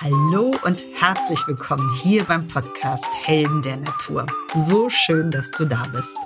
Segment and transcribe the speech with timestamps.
[0.00, 4.26] Hallo und herzlich willkommen hier beim Podcast Helden der Natur.
[4.54, 6.16] So schön, dass du da bist.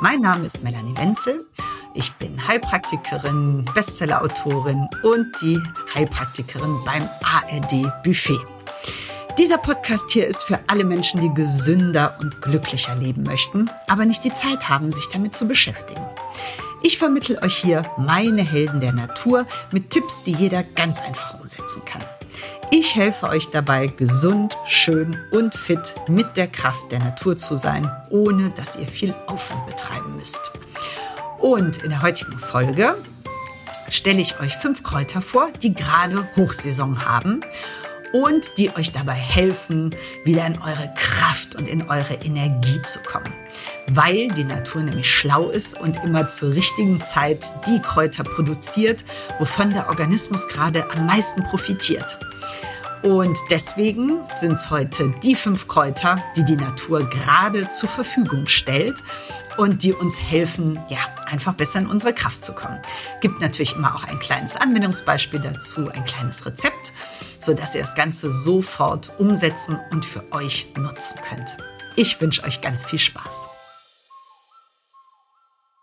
[0.00, 1.44] Mein Name ist Melanie Wenzel.
[1.92, 5.60] Ich bin Heilpraktikerin, Bestsellerautorin und die
[5.94, 8.40] Heilpraktikerin beim ARD Buffet.
[9.36, 14.24] Dieser Podcast hier ist für alle Menschen, die gesünder und glücklicher leben möchten, aber nicht
[14.24, 16.00] die Zeit haben, sich damit zu beschäftigen.
[16.82, 21.84] Ich vermittle euch hier meine Helden der Natur mit Tipps, die jeder ganz einfach umsetzen
[21.84, 22.01] kann.
[22.74, 27.86] Ich helfe euch dabei, gesund, schön und fit mit der Kraft der Natur zu sein,
[28.08, 30.40] ohne dass ihr viel Aufwand betreiben müsst.
[31.38, 32.96] Und in der heutigen Folge
[33.90, 37.42] stelle ich euch fünf Kräuter vor, die gerade Hochsaison haben
[38.14, 39.94] und die euch dabei helfen,
[40.24, 43.34] wieder in eure Kraft und in eure Energie zu kommen.
[43.90, 49.04] Weil die Natur nämlich schlau ist und immer zur richtigen Zeit die Kräuter produziert,
[49.38, 52.18] wovon der Organismus gerade am meisten profitiert.
[53.02, 59.02] Und deswegen sind es heute die fünf Kräuter, die die Natur gerade zur Verfügung stellt
[59.56, 62.80] und die uns helfen, ja, einfach besser in unsere Kraft zu kommen.
[63.20, 66.92] Gibt natürlich immer auch ein kleines Anwendungsbeispiel dazu, ein kleines Rezept,
[67.40, 71.56] so dass ihr das Ganze sofort umsetzen und für euch nutzen könnt.
[71.96, 73.48] Ich wünsche euch ganz viel Spaß.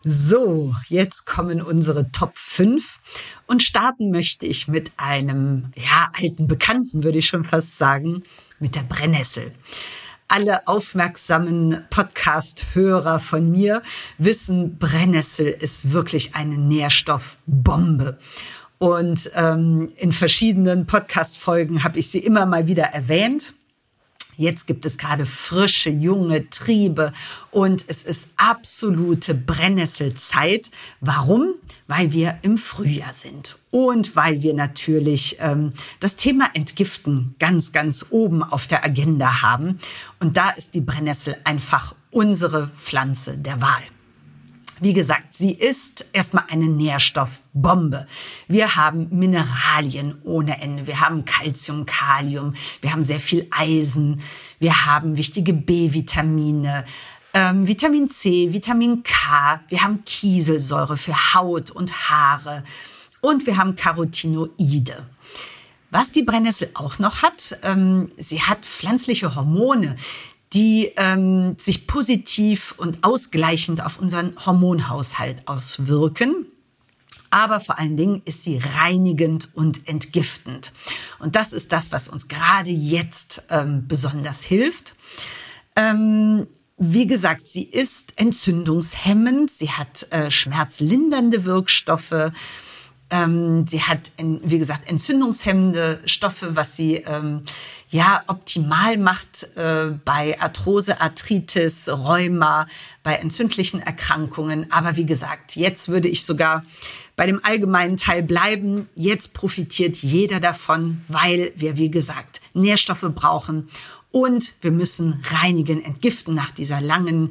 [0.02, 3.00] So, jetzt kommen unsere Top 5
[3.46, 8.22] und starten möchte ich mit einem, ja, alten Bekannten, würde ich schon fast sagen,
[8.58, 9.52] mit der Brennnessel.
[10.26, 13.82] Alle aufmerksamen Podcast-Hörer von mir
[14.16, 18.16] wissen, Brennnessel ist wirklich eine Nährstoffbombe.
[18.78, 23.52] Und ähm, in verschiedenen Podcast-Folgen habe ich sie immer mal wieder erwähnt.
[24.40, 27.12] Jetzt gibt es gerade frische, junge Triebe
[27.50, 30.70] und es ist absolute Brennnesselzeit.
[31.02, 31.52] Warum?
[31.88, 38.06] Weil wir im Frühjahr sind und weil wir natürlich ähm, das Thema Entgiften ganz, ganz
[38.08, 39.78] oben auf der Agenda haben.
[40.20, 43.82] Und da ist die Brennnessel einfach unsere Pflanze der Wahl.
[44.82, 48.06] Wie gesagt, sie ist erstmal eine Nährstoffbombe.
[48.48, 50.86] Wir haben Mineralien ohne Ende.
[50.86, 52.54] Wir haben Calcium, Kalium.
[52.80, 54.22] Wir haben sehr viel Eisen.
[54.58, 56.86] Wir haben wichtige B-Vitamine.
[57.34, 62.64] Ähm, Vitamin C, Vitamin K, wir haben Kieselsäure für Haut und Haare
[63.20, 65.06] und wir haben Carotinoide.
[65.90, 69.94] Was die Brennnessel auch noch hat, ähm, sie hat pflanzliche Hormone,
[70.52, 76.46] die ähm, sich positiv und ausgleichend auf unseren Hormonhaushalt auswirken.
[77.30, 80.72] Aber vor allen Dingen ist sie reinigend und entgiftend.
[81.20, 84.94] Und das ist das, was uns gerade jetzt ähm, besonders hilft.
[85.76, 92.32] Ähm, wie gesagt, sie ist entzündungshemmend, sie hat äh, schmerzlindernde Wirkstoffe,
[93.10, 97.42] ähm, sie hat, wie gesagt, entzündungshemmende Stoffe, was sie ähm,
[97.90, 102.66] ja optimal macht äh, bei Arthrose, Arthritis, Rheuma,
[103.02, 104.70] bei entzündlichen Erkrankungen.
[104.70, 106.64] Aber wie gesagt, jetzt würde ich sogar
[107.16, 108.88] bei dem allgemeinen Teil bleiben.
[108.94, 113.68] Jetzt profitiert jeder davon, weil wir, wie gesagt, Nährstoffe brauchen
[114.12, 117.30] und wir müssen reinigen, entgiften nach dieser langen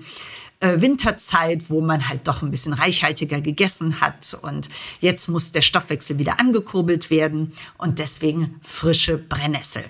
[0.59, 4.69] äh, Winterzeit, wo man halt doch ein bisschen reichhaltiger gegessen hat und
[4.99, 9.83] jetzt muss der Stoffwechsel wieder angekurbelt werden und deswegen frische Brennnessel.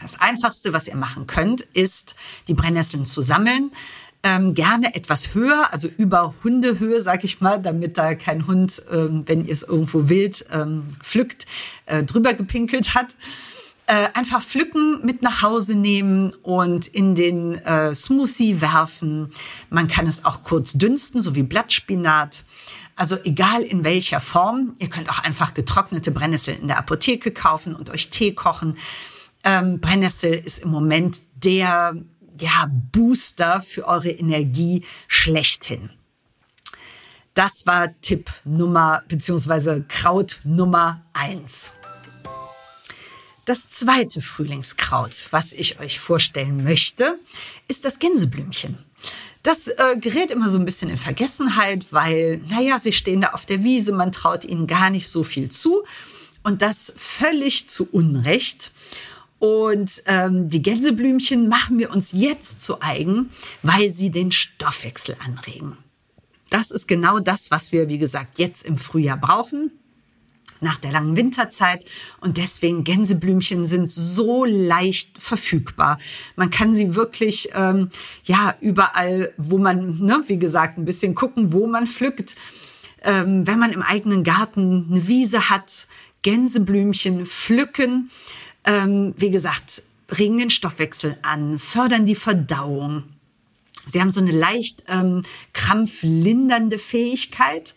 [0.00, 2.14] Das Einfachste, was ihr machen könnt, ist,
[2.48, 3.70] die Brennnesseln zu sammeln.
[4.22, 9.22] Ähm, gerne etwas höher, also über Hundehöhe, sag ich mal, damit da kein Hund, ähm,
[9.26, 11.46] wenn ihr es irgendwo wild ähm, pflückt,
[11.86, 13.16] äh, drüber gepinkelt hat
[13.90, 19.32] äh, einfach pflücken, mit nach Hause nehmen und in den äh, Smoothie werfen.
[19.68, 22.44] Man kann es auch kurz dünsten, so wie Blattspinat.
[22.94, 24.76] Also egal in welcher Form.
[24.78, 28.76] Ihr könnt auch einfach getrocknete Brennnessel in der Apotheke kaufen und euch Tee kochen.
[29.42, 31.96] Ähm, Brennnessel ist im Moment der
[32.38, 35.90] ja, Booster für eure Energie schlechthin.
[37.34, 41.72] Das war Tipp Nummer beziehungsweise Kraut Nummer eins.
[43.50, 47.18] Das zweite Frühlingskraut, was ich euch vorstellen möchte,
[47.66, 48.78] ist das Gänseblümchen.
[49.42, 53.46] Das äh, gerät immer so ein bisschen in Vergessenheit, weil, naja, sie stehen da auf
[53.46, 55.82] der Wiese, man traut ihnen gar nicht so viel zu.
[56.44, 58.70] Und das völlig zu Unrecht.
[59.40, 63.30] Und ähm, die Gänseblümchen machen wir uns jetzt zu eigen,
[63.64, 65.76] weil sie den Stoffwechsel anregen.
[66.50, 69.72] Das ist genau das, was wir, wie gesagt, jetzt im Frühjahr brauchen
[70.60, 71.84] nach der langen Winterzeit.
[72.20, 75.98] Und deswegen Gänseblümchen sind so leicht verfügbar.
[76.36, 77.90] Man kann sie wirklich, ähm,
[78.24, 82.36] ja, überall, wo man, ne, wie gesagt, ein bisschen gucken, wo man pflückt.
[83.02, 85.86] Ähm, wenn man im eigenen Garten eine Wiese hat,
[86.22, 88.10] Gänseblümchen pflücken.
[88.64, 93.04] Ähm, wie gesagt, regen den Stoffwechsel an, fördern die Verdauung.
[93.86, 95.22] Sie haben so eine leicht ähm,
[95.52, 97.74] krampflindernde Fähigkeit.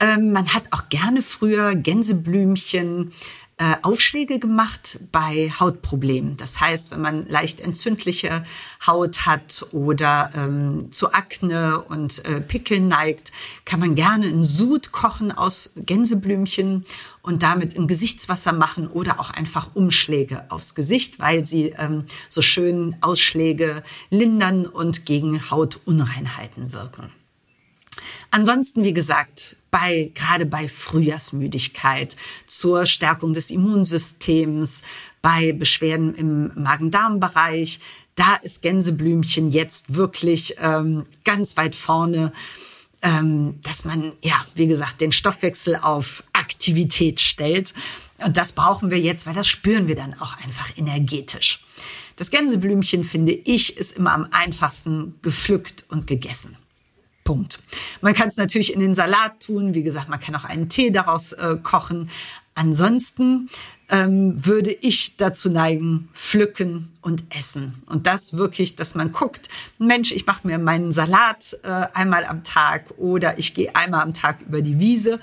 [0.00, 3.12] Ähm, man hat auch gerne früher Gänseblümchen
[3.56, 6.36] äh, Aufschläge gemacht bei Hautproblemen.
[6.36, 8.42] Das heißt, wenn man leicht entzündliche
[8.84, 13.30] Haut hat oder ähm, zu Akne und äh, Pickeln neigt,
[13.64, 16.84] kann man gerne einen Sud kochen aus Gänseblümchen
[17.22, 22.42] und damit ein Gesichtswasser machen oder auch einfach Umschläge aufs Gesicht, weil sie ähm, so
[22.42, 27.12] schön Ausschläge lindern und gegen Hautunreinheiten wirken.
[28.30, 32.16] Ansonsten, wie gesagt, bei, gerade bei Frühjahrsmüdigkeit,
[32.46, 34.82] zur Stärkung des Immunsystems,
[35.22, 37.80] bei Beschwerden im Magen-Darm-Bereich,
[38.14, 42.32] da ist Gänseblümchen jetzt wirklich ähm, ganz weit vorne,
[43.02, 47.74] ähm, dass man, ja, wie gesagt, den Stoffwechsel auf Aktivität stellt.
[48.24, 51.64] Und das brauchen wir jetzt, weil das spüren wir dann auch einfach energetisch.
[52.16, 56.56] Das Gänseblümchen, finde ich, ist immer am einfachsten gepflückt und gegessen.
[57.24, 57.60] Punkt.
[58.02, 59.74] Man kann es natürlich in den Salat tun.
[59.74, 62.10] Wie gesagt, man kann auch einen Tee daraus äh, kochen.
[62.54, 63.48] Ansonsten
[63.88, 67.82] ähm, würde ich dazu neigen, pflücken und essen.
[67.86, 69.48] Und das wirklich, dass man guckt,
[69.78, 74.14] Mensch, ich mache mir meinen Salat äh, einmal am Tag oder ich gehe einmal am
[74.14, 75.18] Tag über die Wiese.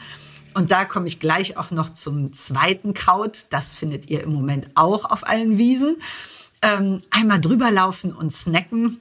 [0.53, 3.45] Und da komme ich gleich auch noch zum zweiten Kraut.
[3.51, 5.95] Das findet ihr im Moment auch auf allen Wiesen.
[6.61, 8.99] Ähm, einmal drüber laufen und snacken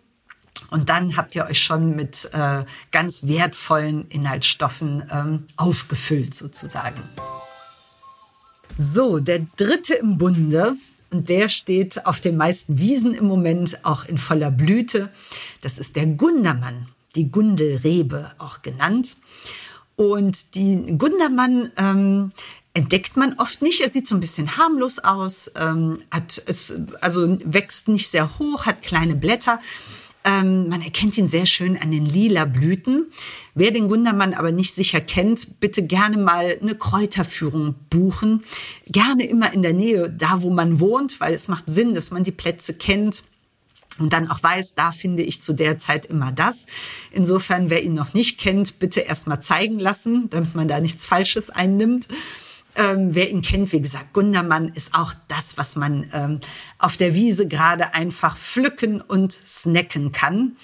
[0.70, 7.02] und dann habt ihr euch schon mit äh, ganz wertvollen Inhaltsstoffen ähm, aufgefüllt sozusagen.
[8.78, 10.76] So, der dritte im Bunde,
[11.10, 15.10] und der steht auf den meisten Wiesen im Moment auch in voller Blüte.
[15.60, 19.16] Das ist der Gundermann, die Gundelrebe auch genannt.
[19.96, 22.32] Und die Gundermann ähm,
[22.72, 23.80] entdeckt man oft nicht.
[23.80, 28.66] Er sieht so ein bisschen harmlos aus, ähm, hat es, also wächst nicht sehr hoch,
[28.66, 29.58] hat kleine Blätter.
[30.22, 33.10] Ähm, man erkennt ihn sehr schön an den lila Blüten.
[33.54, 38.42] Wer den Gundermann aber nicht sicher kennt, bitte gerne mal eine Kräuterführung buchen.
[38.86, 42.22] Gerne immer in der Nähe, da wo man wohnt, weil es macht Sinn, dass man
[42.22, 43.22] die Plätze kennt
[43.98, 46.66] und dann auch weiß, da finde ich zu der Zeit immer das.
[47.12, 51.04] Insofern, wer ihn noch nicht kennt, bitte erst mal zeigen lassen, damit man da nichts
[51.04, 52.08] Falsches einnimmt.
[52.80, 56.40] Ähm, wer ihn kennt, wie gesagt, Gundermann ist auch das, was man ähm,
[56.78, 60.56] auf der Wiese gerade einfach pflücken und snacken kann.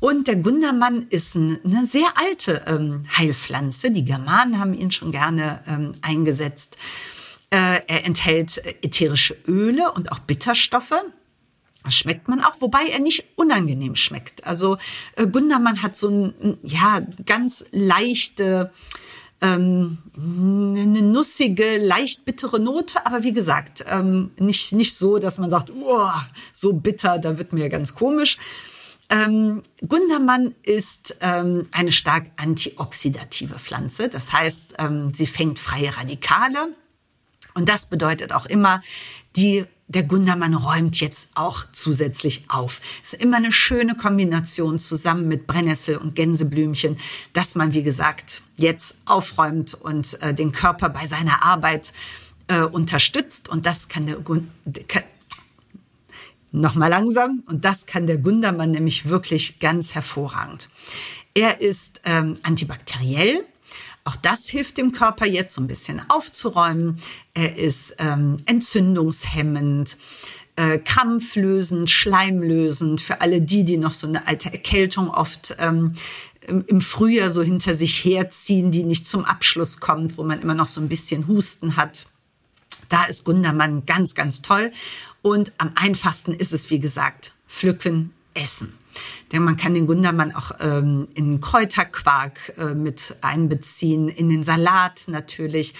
[0.00, 3.92] Und der Gundermann ist eine sehr alte ähm, Heilpflanze.
[3.92, 6.76] Die Germanen haben ihn schon gerne ähm, eingesetzt.
[7.50, 11.04] Äh, er enthält ätherische Öle und auch Bitterstoffe.
[11.84, 14.44] Das schmeckt man auch, wobei er nicht unangenehm schmeckt.
[14.44, 14.76] Also
[15.16, 18.72] äh, Gundermann hat so ein, ja, ganz leichte,
[19.42, 25.50] ähm, eine nussige, leicht bittere Note, aber wie gesagt, ähm, nicht, nicht so, dass man
[25.50, 26.10] sagt, oh,
[26.52, 28.38] so bitter, da wird mir ganz komisch.
[29.08, 34.08] Ähm, Gundermann ist ähm, eine stark antioxidative Pflanze.
[34.08, 36.74] Das heißt, ähm, sie fängt freie Radikale.
[37.54, 38.82] Und das bedeutet auch immer,
[39.34, 42.80] die der Gundermann räumt jetzt auch zusätzlich auf.
[43.02, 46.96] Es ist immer eine schöne Kombination zusammen mit Brennnessel und Gänseblümchen,
[47.32, 51.92] dass man, wie gesagt, jetzt aufräumt und äh, den Körper bei seiner Arbeit
[52.46, 53.48] äh, unterstützt.
[53.48, 54.48] Und das kann der Gun
[54.86, 55.02] kann,
[56.52, 57.42] Nochmal langsam.
[57.46, 60.68] Und das kann der Gundermann nämlich wirklich ganz hervorragend.
[61.34, 63.44] Er ist ähm, antibakteriell.
[64.04, 66.98] Auch das hilft dem Körper jetzt so ein bisschen aufzuräumen.
[67.34, 69.96] Er ist ähm, entzündungshemmend,
[70.56, 75.94] äh, krampflösend, schleimlösend für alle die, die noch so eine alte Erkältung oft ähm,
[76.46, 80.66] im Frühjahr so hinter sich herziehen, die nicht zum Abschluss kommt, wo man immer noch
[80.66, 82.06] so ein bisschen Husten hat.
[82.88, 84.72] Da ist Gundermann ganz, ganz toll.
[85.22, 88.79] Und am einfachsten ist es, wie gesagt, pflücken, essen.
[89.32, 95.04] Denn man kann den Gundermann auch ähm, in Kräuterquark äh, mit einbeziehen, in den Salat
[95.06, 95.74] natürlich.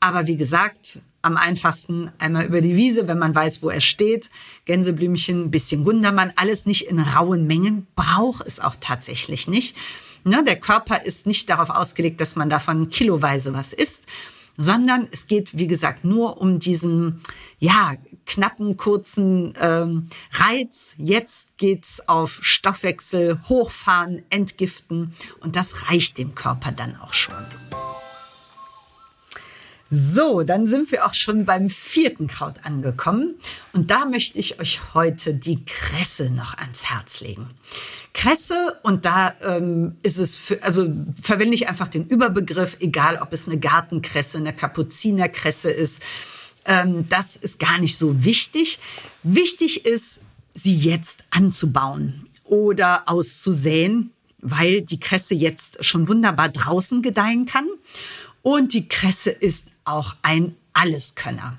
[0.00, 4.30] Aber wie gesagt, am einfachsten einmal über die Wiese, wenn man weiß, wo er steht.
[4.66, 9.76] Gänseblümchen, bisschen Gundermann, alles nicht in rauen Mengen, braucht es auch tatsächlich nicht.
[10.24, 14.06] Ne, der Körper ist nicht darauf ausgelegt, dass man davon kiloweise was isst,
[14.56, 17.20] sondern es geht, wie gesagt, nur um diesen,
[17.64, 17.94] ja,
[18.26, 20.94] knappen, kurzen ähm, Reiz.
[20.98, 27.34] Jetzt geht's auf Stoffwechsel, hochfahren, entgiften und das reicht dem Körper dann auch schon.
[29.90, 33.36] So, dann sind wir auch schon beim vierten Kraut angekommen.
[33.72, 37.48] Und da möchte ich euch heute die Kresse noch ans Herz legen.
[38.12, 40.92] Kresse, und da ähm, ist es, für, also
[41.22, 46.02] verwende ich einfach den Überbegriff, egal ob es eine Gartenkresse, eine Kapuzinerkresse ist.
[46.64, 48.78] Ähm, das ist gar nicht so wichtig.
[49.22, 50.20] Wichtig ist,
[50.52, 57.66] sie jetzt anzubauen oder auszusäen, weil die Kresse jetzt schon wunderbar draußen gedeihen kann.
[58.42, 61.58] Und die Kresse ist auch ein Alleskönner.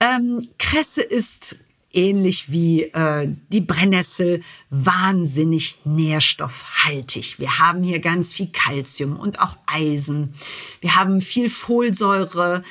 [0.00, 1.56] Ähm, Kresse ist
[1.94, 7.38] ähnlich wie äh, die Brennnessel wahnsinnig nährstoffhaltig.
[7.38, 10.34] Wir haben hier ganz viel Kalzium und auch Eisen.
[10.80, 12.62] Wir haben viel Folsäure,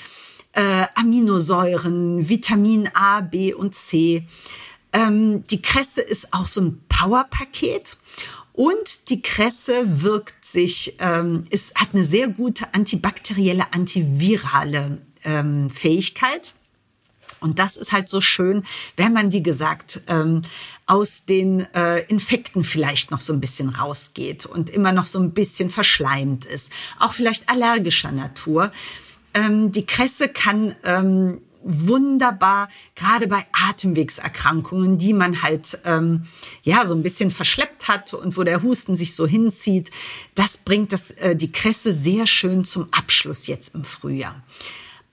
[0.53, 4.25] äh, Aminosäuren, Vitamin A, B und C.
[4.91, 7.98] Ähm, die Kresse ist auch so ein Powerpaket
[8.53, 16.53] und die Kresse wirkt sich, ähm, ist, hat eine sehr gute antibakterielle, antivirale ähm, Fähigkeit.
[17.39, 18.63] Und das ist halt so schön,
[18.95, 20.43] wenn man, wie gesagt, ähm,
[20.86, 25.33] aus den äh, Infekten vielleicht noch so ein bisschen rausgeht und immer noch so ein
[25.33, 26.72] bisschen verschleimt ist.
[27.00, 28.72] Auch vielleicht allergischer Natur.
[29.33, 36.23] Ähm, die Kresse kann ähm, wunderbar, gerade bei Atemwegserkrankungen, die man halt ähm,
[36.63, 39.91] ja so ein bisschen verschleppt hat und wo der Husten sich so hinzieht.
[40.35, 44.43] Das bringt das, äh, die Kresse sehr schön zum Abschluss jetzt im Frühjahr.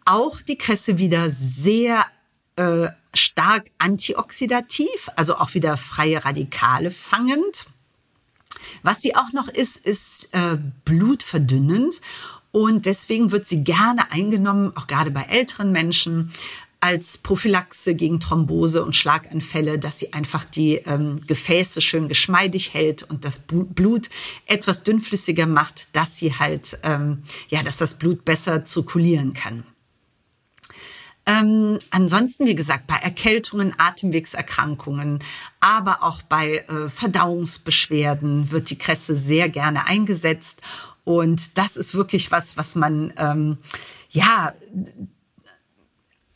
[0.04, 2.06] Auch die Kresse wieder sehr
[2.56, 7.66] äh, stark antioxidativ, also auch wieder freie Radikale fangend.
[8.82, 12.00] Was sie auch noch ist, ist äh, blutverdünnend
[12.52, 16.32] und deswegen wird sie gerne eingenommen, auch gerade bei älteren Menschen,
[16.80, 23.02] als Prophylaxe gegen Thrombose und Schlaganfälle, dass sie einfach die ähm, Gefäße schön geschmeidig hält
[23.02, 24.08] und das Blut
[24.46, 29.64] etwas dünnflüssiger macht, dass sie halt, ähm, ja, dass das Blut besser zirkulieren kann.
[31.26, 35.18] Ähm, ansonsten, wie gesagt, bei Erkältungen, Atemwegserkrankungen,
[35.60, 40.62] aber auch bei äh, Verdauungsbeschwerden wird die Kresse sehr gerne eingesetzt
[41.18, 43.58] und das ist wirklich was, was man ähm,
[44.10, 44.52] ja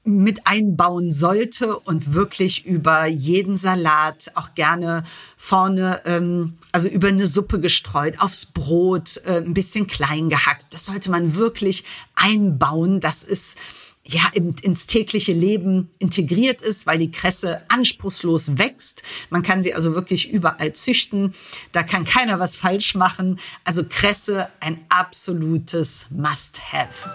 [0.04, 5.02] mit einbauen sollte und wirklich über jeden Salat auch gerne
[5.38, 10.66] vorne, ähm, also über eine Suppe gestreut, aufs Brot, äh, ein bisschen klein gehackt.
[10.74, 13.00] Das sollte man wirklich einbauen.
[13.00, 13.56] Das ist
[14.06, 19.02] ja, ins tägliche Leben integriert ist, weil die Kresse anspruchslos wächst.
[19.30, 21.32] Man kann sie also wirklich überall züchten.
[21.72, 23.38] Da kann keiner was falsch machen.
[23.64, 27.10] Also Kresse ein absolutes Must-Have.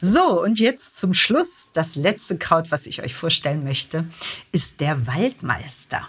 [0.00, 1.70] So, und jetzt zum Schluss.
[1.72, 4.04] Das letzte Kraut, was ich euch vorstellen möchte,
[4.52, 6.06] ist der Waldmeister.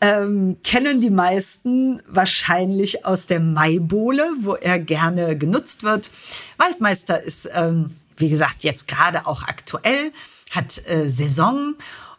[0.00, 6.10] Ähm, kennen die meisten wahrscheinlich aus der Maibohle, wo er gerne genutzt wird.
[6.56, 10.12] Waldmeister ist ähm, wie gesagt, jetzt gerade auch aktuell,
[10.50, 11.74] hat äh, Saison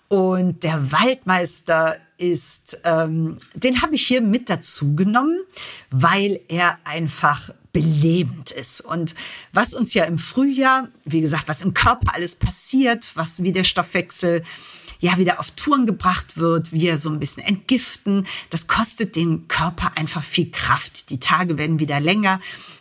[0.09, 5.39] und der Waldmeister ist, ähm, den habe ich hier mit dazu genommen,
[5.91, 8.81] weil er einfach belebend ist.
[8.81, 9.13] Und
[9.53, 13.63] was uns ja im Frühjahr, wie gesagt, was im Körper alles passiert, was wie der
[13.63, 14.43] Stoffwechsel
[14.99, 19.91] ja wieder auf Touren gebracht wird, wir so ein bisschen entgiften, das kostet den Körper
[19.95, 21.09] einfach viel Kraft.
[21.11, 22.39] Die Tage werden wieder länger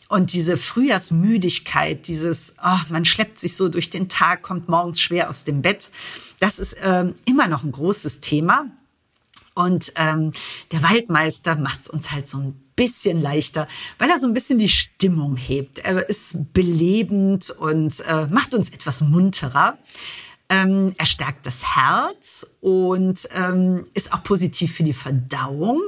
[0.08, 5.28] und diese Frühjahrsmüdigkeit, dieses, oh, man schleppt sich so durch den Tag, kommt morgens schwer
[5.28, 5.90] aus dem Bett,
[6.40, 8.66] das ist ähm, immer noch ein großes Thema.
[9.54, 10.32] Und ähm,
[10.70, 13.66] der Waldmeister macht es uns halt so ein bisschen leichter,
[13.98, 15.80] weil er so ein bisschen die Stimmung hebt.
[15.80, 19.76] Er ist belebend und äh, macht uns etwas munterer.
[20.48, 25.82] Ähm, er stärkt das Herz und ähm, ist auch positiv für die Verdauung.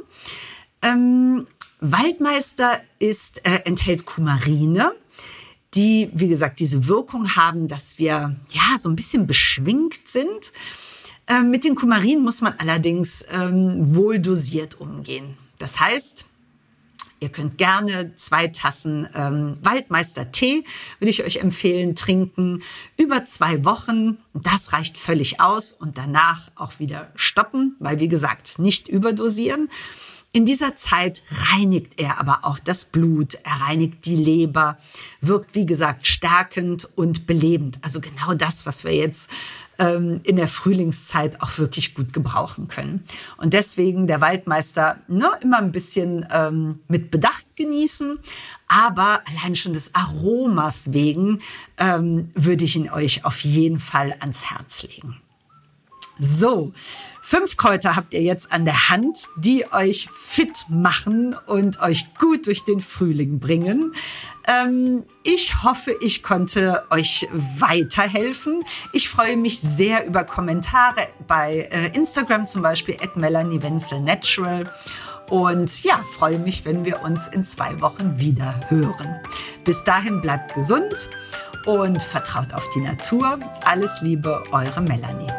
[0.83, 1.47] Ähm,
[1.81, 4.93] Waldmeister ist, äh, enthält Kumarine,
[5.75, 10.53] die, wie gesagt, diese Wirkung haben, dass wir ja so ein bisschen beschwingt sind.
[11.27, 15.37] Äh, mit den Kumarinen muss man allerdings ähm, wohl dosiert umgehen.
[15.59, 16.25] Das heißt,
[17.23, 20.65] Ihr könnt gerne zwei Tassen ähm, Waldmeister Tee,
[20.99, 22.63] würde ich euch empfehlen, trinken
[22.97, 24.17] über zwei Wochen.
[24.33, 29.69] Das reicht völlig aus und danach auch wieder stoppen, weil wie gesagt, nicht überdosieren.
[30.33, 31.23] In dieser Zeit
[31.53, 34.79] reinigt er aber auch das Blut, er reinigt die Leber,
[35.21, 37.81] wirkt wie gesagt stärkend und belebend.
[37.83, 39.29] Also genau das, was wir jetzt
[39.81, 43.03] ähm, in der Frühlingszeit auch wirklich gut gebrauchen können.
[43.39, 48.21] Und deswegen der Waldmeister ne, immer ein bisschen ähm, mit Bedacht genießen,
[48.69, 51.41] aber allein schon des Aromas wegen
[51.79, 55.21] ähm, würde ich ihn euch auf jeden Fall ans Herz legen.
[56.23, 56.73] So,
[57.31, 62.49] Fünf Kräuter habt ihr jetzt an der Hand, die euch fit machen und euch gut
[62.49, 63.95] durch den Frühling bringen.
[64.49, 68.65] Ähm, ich hoffe, ich konnte euch weiterhelfen.
[68.93, 74.69] Ich freue mich sehr über Kommentare bei äh, Instagram zum Beispiel at Melanie Wenzel Natural.
[75.29, 79.21] Und ja, freue mich, wenn wir uns in zwei Wochen wieder hören.
[79.63, 81.09] Bis dahin bleibt gesund
[81.65, 83.39] und vertraut auf die Natur.
[83.65, 85.31] Alles Liebe, eure Melanie.